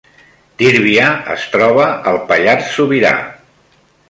[0.61, 3.15] Tírvia es troba al Pallars Sobirà